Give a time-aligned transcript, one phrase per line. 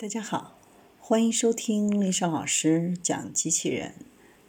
[0.00, 0.56] 大家好，
[0.98, 3.96] 欢迎收听丽莎老师讲机器人。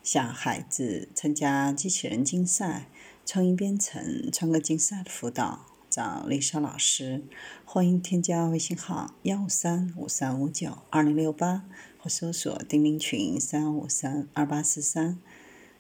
[0.02, 2.88] 想孩子参加机器人竞赛、
[3.26, 7.26] 创意编程、创客竞赛的辅导，找丽莎老师。
[7.66, 11.66] 欢迎添加微信号幺五三五三五九二零六八，
[12.00, 15.20] 或搜索钉钉群三五三二八四三。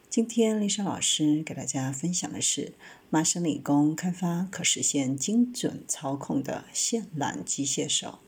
[0.10, 2.74] 今天丽莎老师给大家分享的是
[3.10, 8.20] 麻省理工开发可实现精准操控的线缆机械手。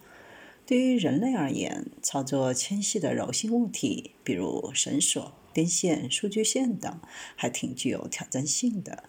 [0.73, 6.99] 对于人类而言，操作纤细的柔性物体，比如绳索、电线、数据线等，
[7.35, 9.03] 还挺具有挑战性的。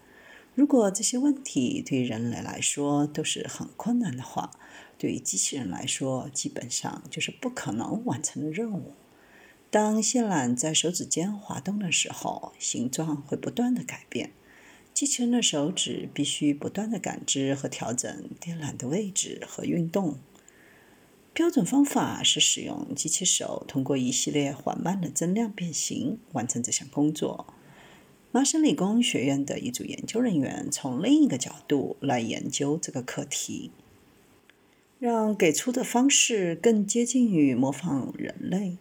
[0.53, 4.51] 如果这些问题对于人类来说都是很困难的话，
[4.99, 8.93] 对于机器人来说，基本上就是不可能完成的任务。
[9.71, 14.33] 当线缆在手指间滑动的时候，形状会不断的改变，
[14.93, 20.19] 机器人的手指必须不断的感知和调整电缆的位置和运动。
[21.35, 27.53] 标准方法是使用机器手通过一系列缓慢的增量变形完成这项工作。
[28.31, 33.71] 麻省理工学院的一组研究人员从另一个角度来研究这个课题，
[34.97, 38.77] 让给出的方式更接近于模仿人类。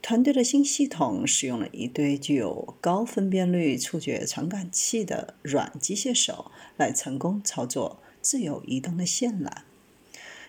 [0.00, 9.50] 团队的新系统使用了一对具有高分辨率触觉传感器的软机械手来成功操作自由移动的线缆。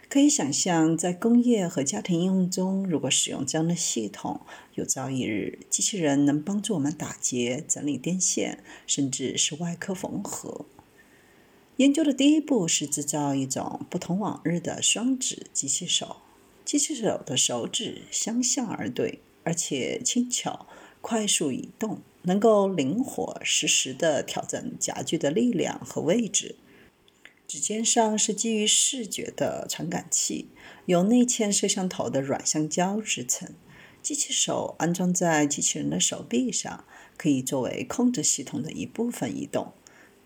[0.07, 4.41] 可以想象，在工业和家庭应用中，如果使用这样的系统，
[4.75, 10.65] 有朝一日，机器人能帮助我们打结、整理电线，甚至是外科缝合。
[11.77, 16.17] 研究的第一步是制造一种不同往日的双指机器手。
[16.63, 20.67] 机器手的手指相向而对，而且轻巧、
[21.01, 26.55] 快速移动，能够灵活、实时地调整夹具的力量和位置。
[27.55, 30.49] 指尖上是基于视觉的传感器，
[30.87, 33.53] 由内嵌摄像头的软橡胶制成。
[34.01, 36.83] 机器手安装在机器人的手臂上，
[37.15, 39.71] 可以作为控制系统的一部分移动。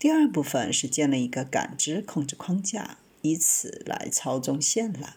[0.00, 5.10] 第二部分是建立一个感知控制框架，以此来操纵线缆。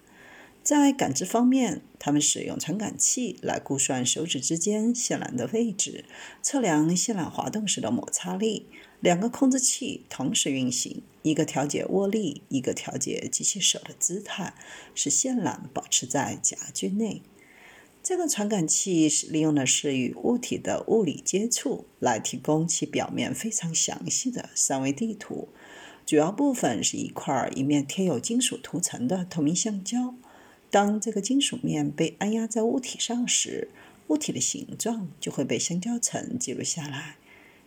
[0.62, 6.06] 在感知方面，他们使用传感器来估算手指之间线缆的位置，
[6.44, 8.68] 测量线缆滑动时的摩擦力。
[9.04, 14.54] 两个控制器同时运行，一个调节握力，一个调节机器手的姿态，
[14.96, 17.22] 使线缆保持在夹具内。
[18.02, 25.50] 这个传感器是利用的是与物体的物理接触来提供其表面非常详细的三维地图。
[26.06, 30.16] 主要部分是一块一面贴有金属涂层的透明橡胶。
[30.72, 33.68] 当这个金属面被按压在物体上时，
[34.08, 37.18] 物体的形状就会被橡胶层记录下来。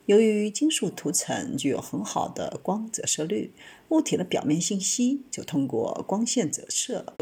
[0.06, 3.52] 由于金属涂层具有很好的光折射率，
[3.88, 7.16] 物体的表面信息就通过光线折射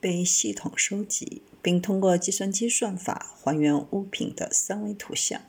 [0.00, 5.40] 被系统收集，并通过计算机算法还原物品的三维图像。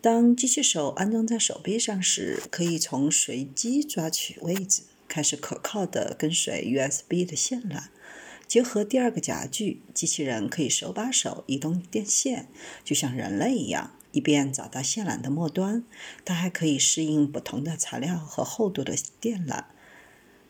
[0.00, 7.86] 当机器手安装在手臂上时，可以从随机抓取位置，开始可靠地跟随 USB 的线缆。
[8.46, 12.46] 结合第二个夹具，机器人可以手把手移动电线，
[12.84, 13.90] 就像人类一样。
[14.16, 15.84] 以便找到线缆的末端，
[16.24, 19.64] 它还可以适应不同的材料和厚度的电缆。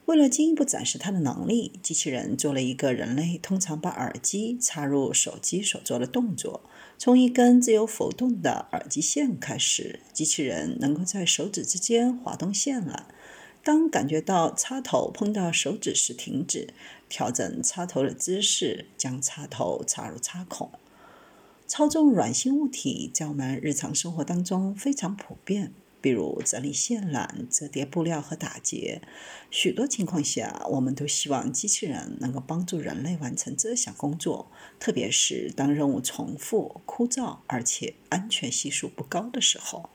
[0.04, 6.62] 为了进一步展示它的能力，机器人做了一个人类通常把耳机插入手机所做的动作。
[6.96, 13.00] 从一根自由浮动的耳机线开始，机器人能够在手指之间滑动线缆。
[13.64, 16.72] 当感觉到插头碰到手指时停止，
[17.08, 20.70] 调整插头的姿势，将插头插入插孔。
[21.66, 29.02] 操纵软性物体在我们日常生活当中非常普遍，比如整理线缆、折叠布料和打结。
[29.50, 39.82] 许多情况下，我们都希望机器人能够帮助人类完成这项工作，特别是当任务重复、枯燥而且安全系数不高的时候。